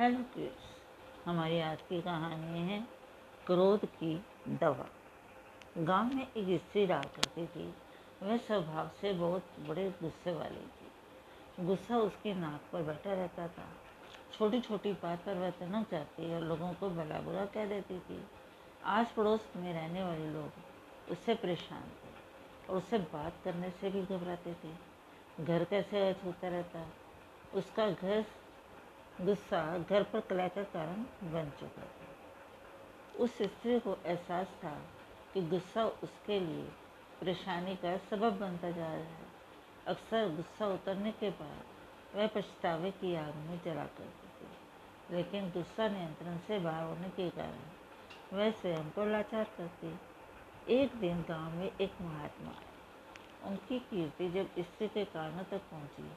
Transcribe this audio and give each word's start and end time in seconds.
Hello 0.00 0.18
kids 0.18 0.68
हमारी 1.28 1.60
आज 1.60 1.80
की 1.82 2.02
कहानी 2.02 2.58
है 2.58 2.80
क्रोध 3.46 3.84
की 3.84 4.24
दवा। 4.48 4.86
गाँव 5.78 6.14
में 6.14 6.22
एक 6.22 6.62
स्त्री 6.62 6.86
रहा 6.86 7.04
करती 7.04 7.46
थी, 7.46 7.74
वह 8.22 8.36
स्वभाव 8.36 8.90
से 9.00 9.12
बहुत 9.12 9.44
बड़े 9.60 9.90
गुस्से 9.90 10.32
वाली 10.32 10.60
थी। 10.60 11.66
गुस्सा 11.66 11.98
उसकी 11.98 12.34
नाक 12.34 12.60
पर 12.72 12.82
बैठा 12.82 13.12
रहता 13.12 13.48
था। 13.48 13.68
छोटी 14.38 14.60
छोटी 14.60 14.92
बात 14.92 15.18
पर 15.18 15.34
वह 15.34 15.50
तनक 15.50 15.90
जाती 15.90 16.34
और 16.34 16.40
लोगों 16.40 16.72
को 16.72 16.90
भला 16.90 17.20
बुरा 17.20 17.44
कह 17.44 17.66
देती 17.66 17.98
थी। 17.98 18.24
आस 18.84 19.12
पड़ोस 19.16 19.52
में 19.56 19.72
रहने 19.74 20.04
वाले 20.04 20.30
लोग 20.30 21.12
उससे 21.12 21.34
परेशान 21.34 21.82
थे 21.82 22.70
और 22.70 22.76
उससे 22.76 22.98
बात 22.98 23.34
करने 23.44 23.70
से 23.70 23.90
भी 23.90 24.02
घबराते 24.02 24.54
थे। 24.54 25.44
घर 25.44 25.64
कैसे 25.64 26.14
छूता 26.14 26.48
रहता, 26.48 26.86
उसका 27.54 27.90
घर 27.90 28.24
गुस्सा 29.20 29.62
घर 29.78 30.02
पर 30.02 30.20
कलह 30.20 30.48
का 30.48 30.62
कारण 30.74 31.02
बन 31.32 31.50
चुका 31.60 31.82
था। 31.82 33.18
उस 33.18 33.36
स्त्री 33.42 33.78
को 33.80 33.96
एहसास 34.06 34.46
था 34.62 34.74
कि 35.34 35.42
गुस्सा 35.48 35.84
उसके 36.04 36.38
लिए 36.40 36.62
परेशानी 37.20 37.74
का 37.76 37.96
सबब 38.10 38.38
बनता 38.38 38.70
जा 38.70 38.86
रहा 38.86 38.94
है। 38.94 39.28
अक्सर 39.86 40.28
गुस्सा 40.36 40.66
उतरने 40.66 41.12
के 41.12 41.30
बाद 41.32 42.16
वह 42.16 42.26
पछतावे 42.26 42.90
की 42.92 43.14
आग 43.16 43.34
में 43.38 43.60
जला 43.64 43.84
करती 43.98 44.28
थी, 44.28 45.16
लेकिन 45.16 45.50
गुस्सा 45.50 45.88
नियंत्रण 45.88 46.38
से 46.38 46.58
बाहर 46.58 46.84
होने 46.84 47.08
के 47.10 47.28
कारण 47.30 48.38
वह 48.38 48.50
स्वयं 48.52 48.90
को 48.90 49.04
लाचार 49.04 49.44
करती। 49.58 49.98
एक 50.72 50.96
दिन 50.96 51.22
गाँव 51.28 51.50
में 51.50 51.70
एक 51.70 52.00
महात्मा 52.00 52.50
आए। 52.50 53.48
उनकी 53.50 53.78
कीर्ति 53.80 54.28
जब 54.30 54.60
स्त्री 54.60 54.88
के 54.88 55.04
कानों 55.04 55.44
तक 55.44 55.60
पहुँची 55.70 56.10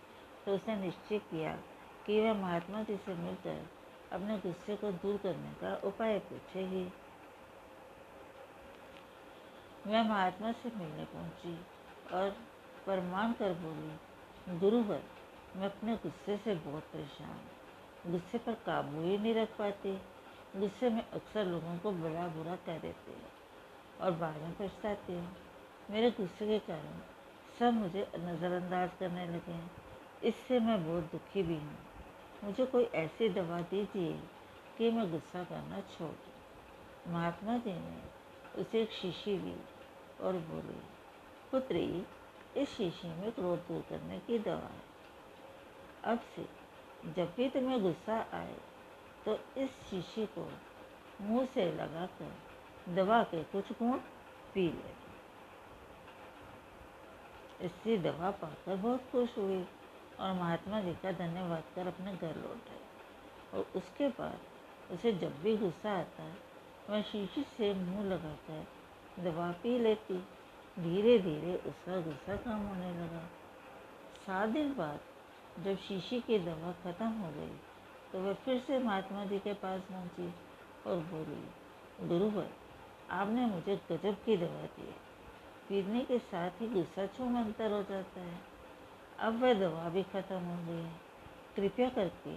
तो 0.46 0.56
उसने 0.56 0.76
निश्चय 0.76 1.20
किया 1.20 1.58
कि 2.08 2.20
वह 2.22 2.34
महात्मा 2.34 2.82
जी 2.84 2.96
से 2.98 3.14
मिलकर 3.16 3.66
अपने 4.12 4.38
गुस्से 4.38 4.76
को 4.76 4.92
दूर 4.92 5.18
करने 5.18 5.54
का 5.62 5.76
उपाय 5.88 6.20
पूछेगी। 6.20 6.84
मैं 9.88 10.04
महात्मा 10.10 10.52
से 10.52 10.72
मिलने 10.78 11.06
पहुँची 11.06 11.58
और 12.14 12.30
प्रमाण 12.86 13.34
कर 13.34 13.54
बोली, 13.54 14.60
गुरुवर, 14.60 15.02
मैं 15.56 15.66
अपने 15.66 15.96
गुस्से 15.96 16.38
से 16.38 16.56
बहुत 16.56 16.84
परेशान 16.84 18.12
गुस्से 18.12 18.38
पर 18.38 18.54
काबू 18.66 19.02
ही 19.02 19.18
नहीं 19.18 19.34
रख 19.36 19.58
पाती। 19.58 19.92
गुस्से 20.58 20.90
में 20.90 21.02
अक्सर 21.02 21.46
लोगों 21.46 21.78
को 21.78 21.92
बुरा 21.92 22.28
बुरा 22.28 22.56
कह 22.56 22.80
देती 22.80 23.12
हैं 23.12 23.32
और 24.02 24.12
बाद 24.12 24.36
में 24.36 24.54
पछताती 24.54 25.14
हूँ। 25.14 25.36
मेरे 25.90 26.12
गुस्से 26.12 26.48
के 26.48 26.60
कारण 26.60 27.00
सब 27.60 27.74
मुझे 27.74 28.08
नज़रअंदाज 28.18 28.90
करने 29.00 29.26
लगे 29.28 29.52
हैं। 29.52 29.72
इससे 30.24 30.60
मैं 30.60 30.84
बहुत 30.86 31.04
दुखी 31.04 31.44
भी 31.44 31.56
हूँ। 31.56 31.78
मुझे 32.44 32.66
कोई 32.66 32.84
ऐसी 32.96 33.30
दवा 33.30 33.60
दीजिए 33.62 34.14
कि 34.78 34.90
मैं 34.92 35.10
गुस्सा 35.12 35.44
करना 35.44 35.80
छोड़ 35.90 36.10
दूँ। 36.10 37.14
महात्मा 37.14 37.58
जी 37.58 37.74
ने 37.74 38.02
उसे 38.62 38.82
एक 38.82 38.92
शीशी 38.92 39.38
दी 39.38 39.56
और 40.22 40.38
बोली, 40.48 40.80
पुत्री, 41.52 42.06
इस 42.58 42.70
शीशी 42.70 43.08
में 43.10 43.32
क्रोध 43.32 43.60
दूर 43.60 43.82
करने 43.90 44.20
की 44.20 44.40
दवा 44.40 44.70
है। 44.70 44.82
अब 46.04 46.20
से 46.36 46.46
जब 47.16 47.34
भी 47.36 47.50
तुम्हें 47.50 47.82
गुस्सा 47.82 48.18
आए 48.34 48.56
तो 49.26 49.38
इस 49.58 49.70
शीशी 49.90 50.26
को 50.28 50.50
मुँह 51.22 51.46
से 51.46 51.66
लगाकर 51.72 52.94
दवा 52.96 53.22
के 53.24 53.44
कुछ 53.44 53.72
गुण 53.72 53.98
पी 54.54 54.68
ले 54.68 54.92
इससे 57.66 57.98
दवा 57.98 58.32
पाकर 58.32 58.76
बहुत 58.76 59.10
खुश 59.12 59.38
हुई। 59.38 59.66
और 60.20 60.34
महात्मा 60.34 60.82
जी 60.82 60.94
का 60.94 61.12
धन्यवाद 61.18 61.64
कर 61.76 61.88
अपने 61.88 62.14
घर 62.14 62.36
लौट 62.38 62.70
आए। 62.70 62.82
और 63.54 63.66
उसके 63.76 64.08
बाद 64.12 64.94
उसे 64.94 65.12
जब 65.14 65.42
भी 65.42 65.56
गुस्सा 65.58 65.98
आता 66.00 66.24
वह 66.90 67.02
शीशी 67.02 67.44
से 67.58 67.74
मुँह 67.76 68.04
लगाकर 68.06 69.24
दवा 69.24 69.52
पी 69.64 69.78
लेती। 69.80 70.18
धीरे 70.78 71.18
धीरे 71.20 71.56
उसका 71.68 72.00
गुस्सा 72.02 72.36
कम 72.36 72.66
होने 72.68 72.92
लगा। 72.94 73.26
सात 74.26 74.50
दिन 74.50 74.74
बाद 74.74 75.00
जब 75.60 75.78
शीशी 75.80 76.20
की 76.20 76.40
दवा 76.40 76.72
ख़त्म 76.84 77.08
हो 77.14 77.32
गई 77.32 77.56
तो 78.12 78.20
वह 78.20 78.34
फिर 78.46 78.60
से 78.68 78.80
महात्मा 78.80 79.26
जी 79.26 79.40
के 79.40 79.54
पास 79.56 79.82
पहुँची 79.82 80.34
और 80.86 80.98
बोली 81.12 82.08
गुरुवर 82.08 82.50
आपने 83.12 83.46
मुझे 83.46 83.76
गजब 83.90 84.24
की 84.26 84.38
दवा 84.38 84.66
दी 84.78 84.94
पीने 85.70 86.02
के 86.02 86.18
साथ 86.22 86.62
ही 86.62 86.68
गुस्सा 86.70 87.06
छूम 87.08 87.38
अंतर 87.38 87.72
हो 87.72 87.82
जाता 87.84 88.22
है। 88.22 88.53
अब 89.20 89.42
वह 89.42 89.54
दवा 89.54 89.90
भी 89.90 90.04
ख़त्म 90.04 90.40
हो 90.40 90.56
गई 90.66 90.82
है 90.82 90.92
कृपया 91.56 91.90
करके 91.90 92.36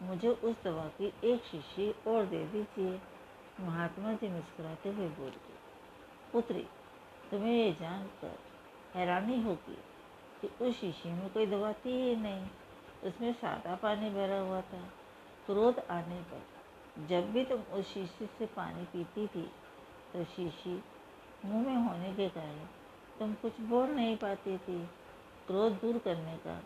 मुझे 0.00 0.28
उस 0.28 0.62
दवा 0.64 0.84
की 0.98 1.12
एक 1.24 1.42
शीशी 1.42 1.90
और 2.06 2.24
दे 2.26 2.44
दीजिए। 2.44 3.00
महात्मा 3.60 4.12
जी 4.12 4.28
मुस्कुराते 4.28 4.88
हुए 4.88 5.08
बोले 5.08 5.52
पुत्री, 6.32 6.66
तुम्हें 7.30 7.52
ये 7.52 7.70
जानकर 7.72 8.36
हैरानी 8.94 9.40
होगी 9.42 9.76
कि 10.40 10.48
उस 10.60 10.80
शीशी 10.80 11.12
में 11.12 11.28
कोई 11.32 11.46
दवा 11.46 11.72
थी 11.74 11.92
ही 11.92 12.16
नहीं। 12.16 12.46
उसमें 13.04 13.32
सादा 13.32 13.74
पानी 13.74 14.10
भरा 14.10 14.38
हुआ 14.40 14.60
था। 14.62 14.82
क्रोध 15.46 15.78
आने 15.90 16.20
पर 16.22 17.06
जब 17.08 17.32
भी 17.32 17.44
तुम 17.44 17.60
उस 17.74 17.92
शीशी 17.94 18.26
से 18.38 18.46
पानी 18.46 18.84
पीती 18.84 19.26
थी 19.26 19.42
तो 20.12 20.24
शीशी 20.26 20.82
मुँह 21.44 21.66
में 21.66 21.88
होने 21.88 22.12
के 22.14 22.28
कारण 22.28 22.64
तुम 23.18 23.34
कुछ 23.42 23.60
बोल 23.60 23.90
नहीं 23.90 24.16
पाती 24.16 24.56
थी। 24.58 24.78
क्रोध 25.46 25.72
दूर 25.72 25.98
करने 25.98 26.36
का 26.36 26.62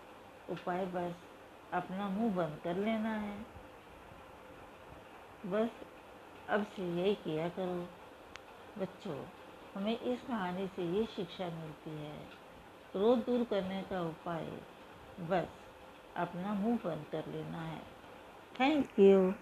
उपाय 0.50 0.87
बस 0.87 1.15
अपना 1.72 2.09
मुँह 2.09 2.34
बंद 2.37 2.61
कर 2.65 2.77
लेना 2.77 3.15
है। 3.15 3.47
बस 5.47 5.71
अब 6.49 6.66
से 6.77 7.03
यही 7.03 7.15
किया 7.15 7.49
करो। 7.49 7.88
बच्चों, 8.81 9.25
हमें 9.75 10.00
इस 10.00 10.22
कहानी 10.22 10.67
से 10.67 10.83
ये 10.83 11.06
शिक्षा 11.06 11.44
मिलती 11.44 11.91
है। 11.91 12.19
क्रोध 12.93 13.19
दूर 13.19 13.44
करने 13.44 13.83
का 13.83 14.03
उपाय 14.03 14.47
बस 15.21 15.49
अपना 16.17 16.55
मुँह 16.55 16.78
बंद 16.84 17.05
कर 17.12 17.27
लेना 17.27 17.62
है। 17.62 17.83
Thank 18.61 18.99
you. 18.99 19.34